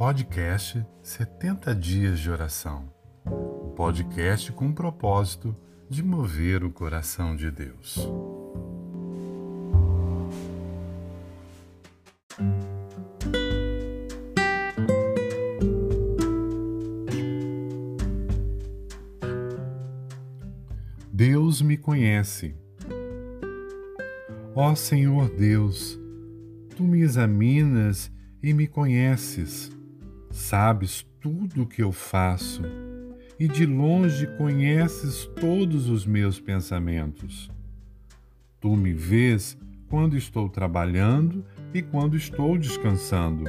[0.00, 2.90] podcast 70 Dias de Oração.
[3.26, 5.54] O podcast com o propósito
[5.90, 7.98] de mover o coração de Deus.
[21.12, 22.56] Deus me conhece.
[24.54, 26.00] Ó Senhor Deus,
[26.74, 28.10] tu me examinas
[28.42, 29.78] e me conheces.
[30.30, 32.62] Sabes tudo o que eu faço
[33.38, 37.50] e de longe conheces todos os meus pensamentos.
[38.60, 39.58] Tu me vês
[39.88, 41.44] quando estou trabalhando
[41.74, 43.44] e quando estou descansando.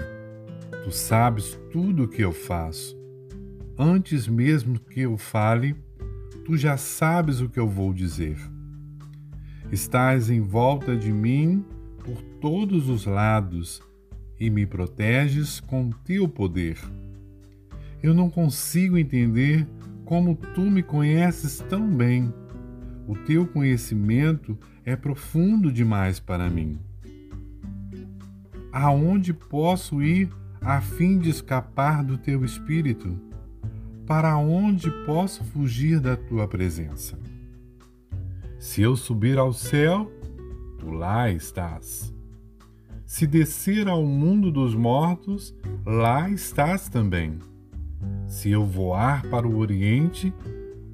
[0.83, 2.97] Tu sabes tudo o que eu faço.
[3.77, 5.75] Antes mesmo que eu fale,
[6.43, 8.37] tu já sabes o que eu vou dizer.
[9.71, 11.63] Estás em volta de mim
[12.03, 13.83] por todos os lados
[14.41, 16.75] e me proteges com teu poder.
[18.01, 19.67] Eu não consigo entender
[20.03, 22.33] como tu me conheces tão bem.
[23.07, 26.79] O teu conhecimento é profundo demais para mim.
[28.71, 30.27] Aonde posso ir
[30.59, 33.15] a fim de escapar do teu espírito?
[34.07, 37.15] Para onde posso fugir da tua presença?
[38.57, 40.11] Se eu subir ao céu,
[40.79, 42.11] tu lá estás.
[43.11, 45.53] Se descer ao mundo dos mortos,
[45.85, 47.39] lá estás também.
[48.25, 50.33] Se eu voar para o Oriente,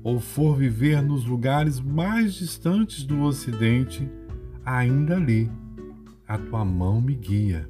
[0.04, 4.10] ou for viver nos lugares mais distantes do Ocidente,
[4.66, 5.48] ainda ali
[6.28, 7.70] a tua mão me guia,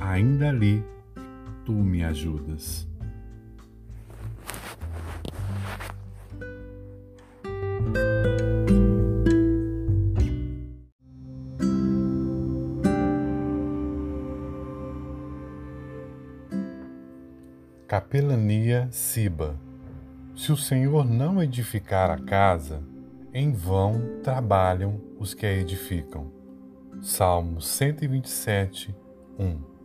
[0.00, 0.82] ainda ali
[1.66, 2.88] tu me ajudas.
[17.88, 19.58] Capelania Siba.
[20.36, 22.82] Se o Senhor não edificar a casa,
[23.32, 26.30] em vão trabalham os que a edificam.
[27.00, 28.94] Salmo 127,
[29.38, 29.77] 1